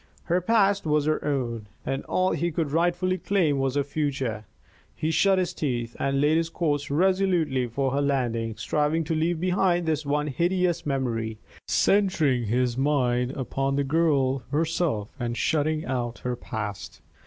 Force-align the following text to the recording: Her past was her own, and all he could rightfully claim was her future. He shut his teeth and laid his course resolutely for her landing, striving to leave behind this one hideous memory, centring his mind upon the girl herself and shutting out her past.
Her 0.23 0.41
past 0.41 0.87
was 0.87 1.05
her 1.05 1.23
own, 1.23 1.67
and 1.85 2.03
all 2.05 2.31
he 2.31 2.51
could 2.51 2.71
rightfully 2.71 3.19
claim 3.19 3.59
was 3.59 3.75
her 3.75 3.83
future. 3.83 4.45
He 4.95 5.11
shut 5.11 5.37
his 5.37 5.53
teeth 5.53 5.95
and 5.99 6.19
laid 6.19 6.37
his 6.37 6.49
course 6.49 6.89
resolutely 6.89 7.67
for 7.67 7.91
her 7.91 8.01
landing, 8.01 8.55
striving 8.57 9.03
to 9.03 9.13
leave 9.13 9.39
behind 9.39 9.85
this 9.85 10.03
one 10.03 10.25
hideous 10.25 10.87
memory, 10.87 11.37
centring 11.67 12.45
his 12.45 12.79
mind 12.79 13.29
upon 13.33 13.75
the 13.75 13.83
girl 13.83 14.39
herself 14.49 15.11
and 15.19 15.37
shutting 15.37 15.85
out 15.85 16.17
her 16.25 16.35
past. 16.35 16.99